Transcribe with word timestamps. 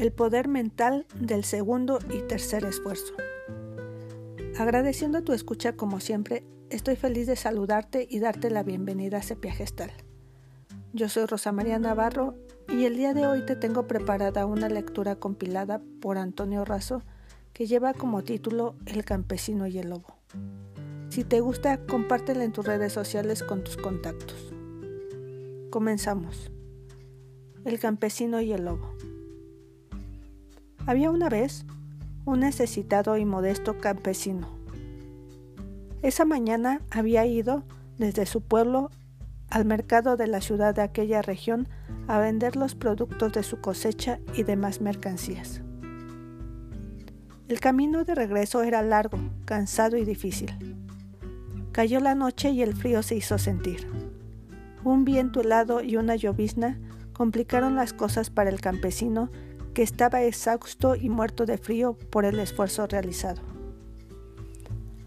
el 0.00 0.12
poder 0.12 0.48
mental 0.48 1.04
del 1.14 1.44
segundo 1.44 1.98
y 2.08 2.22
tercer 2.22 2.64
esfuerzo. 2.64 3.12
Agradeciendo 4.58 5.22
tu 5.22 5.34
escucha 5.34 5.74
como 5.76 6.00
siempre, 6.00 6.42
estoy 6.70 6.96
feliz 6.96 7.26
de 7.26 7.36
saludarte 7.36 8.06
y 8.08 8.18
darte 8.18 8.48
la 8.48 8.62
bienvenida 8.62 9.18
a 9.18 9.22
Sepia 9.22 9.52
Gestal. 9.52 9.92
Yo 10.94 11.10
soy 11.10 11.26
Rosa 11.26 11.52
María 11.52 11.78
Navarro 11.78 12.34
y 12.66 12.86
el 12.86 12.96
día 12.96 13.12
de 13.12 13.26
hoy 13.26 13.44
te 13.44 13.56
tengo 13.56 13.86
preparada 13.86 14.46
una 14.46 14.70
lectura 14.70 15.16
compilada 15.16 15.82
por 16.00 16.16
Antonio 16.16 16.64
Razo 16.64 17.02
que 17.52 17.66
lleva 17.66 17.92
como 17.92 18.22
título 18.22 18.76
El 18.86 19.04
campesino 19.04 19.66
y 19.66 19.78
el 19.78 19.90
lobo. 19.90 20.16
Si 21.10 21.24
te 21.24 21.40
gusta, 21.40 21.76
compártela 21.84 22.44
en 22.44 22.52
tus 22.52 22.64
redes 22.64 22.94
sociales 22.94 23.42
con 23.42 23.64
tus 23.64 23.76
contactos. 23.76 24.50
Comenzamos. 25.68 26.50
El 27.66 27.78
campesino 27.78 28.40
y 28.40 28.52
el 28.52 28.64
lobo. 28.64 28.94
Había 30.86 31.10
una 31.10 31.28
vez 31.28 31.64
un 32.24 32.40
necesitado 32.40 33.16
y 33.16 33.24
modesto 33.24 33.78
campesino. 33.78 34.48
Esa 36.02 36.24
mañana 36.24 36.80
había 36.90 37.26
ido 37.26 37.64
desde 37.98 38.24
su 38.26 38.40
pueblo 38.40 38.90
al 39.50 39.64
mercado 39.64 40.16
de 40.16 40.26
la 40.26 40.40
ciudad 40.40 40.74
de 40.74 40.82
aquella 40.82 41.22
región 41.22 41.68
a 42.08 42.18
vender 42.18 42.56
los 42.56 42.74
productos 42.74 43.32
de 43.32 43.42
su 43.42 43.60
cosecha 43.60 44.20
y 44.34 44.44
demás 44.44 44.80
mercancías. 44.80 45.60
El 47.48 47.60
camino 47.60 48.04
de 48.04 48.14
regreso 48.14 48.62
era 48.62 48.80
largo, 48.80 49.18
cansado 49.44 49.96
y 49.96 50.04
difícil. 50.04 50.76
Cayó 51.72 52.00
la 52.00 52.14
noche 52.14 52.50
y 52.50 52.62
el 52.62 52.74
frío 52.74 53.02
se 53.02 53.16
hizo 53.16 53.38
sentir. 53.38 53.86
Un 54.84 55.04
viento 55.04 55.40
helado 55.40 55.82
y 55.82 55.96
una 55.96 56.16
llovizna 56.16 56.78
complicaron 57.12 57.74
las 57.74 57.92
cosas 57.92 58.30
para 58.30 58.50
el 58.50 58.60
campesino 58.60 59.30
estaba 59.82 60.22
exhausto 60.22 60.94
y 60.96 61.08
muerto 61.08 61.46
de 61.46 61.58
frío 61.58 61.94
por 62.10 62.24
el 62.24 62.38
esfuerzo 62.38 62.86
realizado. 62.86 63.40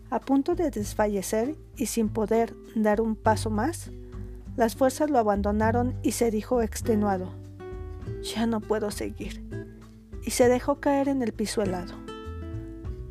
A 0.10 0.20
punto 0.20 0.56
de 0.56 0.70
desfallecer 0.70 1.56
y 1.76 1.88
sin 1.88 2.10
poder 2.10 2.56
dar 2.76 3.02
un 3.02 3.16
paso 3.16 3.50
más, 3.50 3.90
las 4.56 4.76
fuerzas 4.76 5.10
lo 5.10 5.18
abandonaron 5.18 5.96
y 6.04 6.12
se 6.12 6.30
dijo 6.30 6.62
extenuado, 6.62 7.30
ya 8.22 8.46
no 8.46 8.62
puedo 8.62 8.92
seguir, 8.92 9.44
y 10.24 10.32
se 10.32 10.48
dejó 10.48 10.80
caer 10.80 11.10
en 11.10 11.24
el 11.24 11.34
piso 11.34 11.62
helado. 11.64 11.96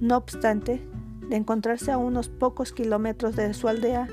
No 0.00 0.16
obstante, 0.16 0.80
de 1.28 1.36
encontrarse 1.36 1.90
a 1.90 1.98
unos 1.98 2.28
pocos 2.28 2.72
kilómetros 2.72 3.34
de 3.34 3.52
su 3.54 3.68
aldea, 3.68 4.08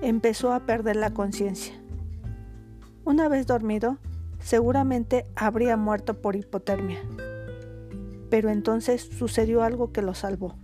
empezó 0.00 0.52
a 0.52 0.60
perder 0.60 0.96
la 0.96 1.12
conciencia. 1.12 1.74
Una 3.04 3.28
vez 3.28 3.46
dormido, 3.46 3.98
seguramente 4.42 5.26
habría 5.36 5.76
muerto 5.76 6.20
por 6.20 6.36
hipotermia. 6.36 6.98
Pero 8.30 8.50
entonces 8.50 9.02
sucedió 9.02 9.62
algo 9.62 9.92
que 9.92 10.02
lo 10.02 10.14
salvó. 10.14 10.56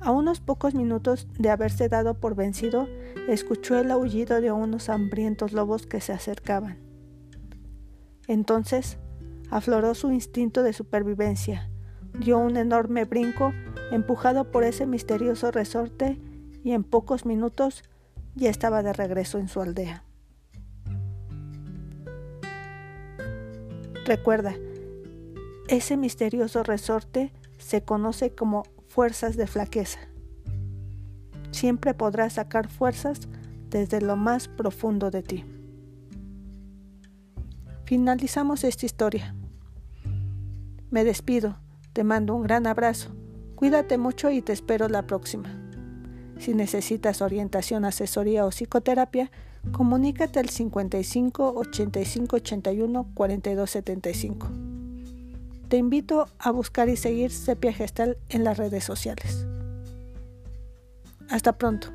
A 0.00 0.10
unos 0.10 0.40
pocos 0.40 0.74
minutos 0.74 1.26
de 1.38 1.48
haberse 1.48 1.88
dado 1.88 2.20
por 2.20 2.34
vencido, 2.34 2.86
escuchó 3.26 3.78
el 3.78 3.90
aullido 3.90 4.40
de 4.40 4.52
unos 4.52 4.90
hambrientos 4.90 5.52
lobos 5.52 5.86
que 5.86 6.00
se 6.00 6.12
acercaban. 6.12 6.78
Entonces 8.28 8.98
afloró 9.50 9.94
su 9.94 10.10
instinto 10.10 10.62
de 10.62 10.72
supervivencia, 10.72 11.70
dio 12.18 12.38
un 12.38 12.56
enorme 12.56 13.04
brinco, 13.04 13.52
empujado 13.92 14.50
por 14.50 14.64
ese 14.64 14.86
misterioso 14.86 15.50
resorte, 15.50 16.20
y 16.62 16.72
en 16.72 16.84
pocos 16.84 17.26
minutos 17.26 17.82
ya 18.34 18.50
estaba 18.50 18.82
de 18.82 18.92
regreso 18.92 19.38
en 19.38 19.48
su 19.48 19.60
aldea. 19.60 20.04
Recuerda, 24.04 24.54
ese 25.68 25.96
misterioso 25.96 26.62
resorte 26.62 27.32
se 27.56 27.82
conoce 27.82 28.34
como 28.34 28.64
fuerzas 28.86 29.36
de 29.36 29.46
flaqueza. 29.46 29.98
Siempre 31.52 31.94
podrás 31.94 32.34
sacar 32.34 32.68
fuerzas 32.68 33.20
desde 33.70 34.02
lo 34.02 34.16
más 34.16 34.48
profundo 34.48 35.10
de 35.10 35.22
ti. 35.22 35.44
Finalizamos 37.86 38.62
esta 38.64 38.84
historia. 38.84 39.34
Me 40.90 41.02
despido, 41.04 41.58
te 41.94 42.04
mando 42.04 42.34
un 42.34 42.42
gran 42.42 42.66
abrazo, 42.66 43.10
cuídate 43.54 43.96
mucho 43.96 44.30
y 44.30 44.42
te 44.42 44.52
espero 44.52 44.88
la 44.88 45.06
próxima. 45.06 45.63
Si 46.38 46.54
necesitas 46.54 47.22
orientación, 47.22 47.84
asesoría 47.84 48.44
o 48.44 48.50
psicoterapia, 48.50 49.30
comunícate 49.72 50.40
al 50.40 50.48
55 50.48 51.54
85 51.56 52.36
81 52.36 53.06
42 53.14 53.70
75. 53.70 54.48
Te 55.68 55.76
invito 55.78 56.28
a 56.38 56.50
buscar 56.50 56.88
y 56.88 56.96
seguir 56.96 57.30
Sepia 57.30 57.72
Gestal 57.72 58.18
en 58.28 58.44
las 58.44 58.58
redes 58.58 58.84
sociales. 58.84 59.46
Hasta 61.28 61.52
pronto. 61.52 61.88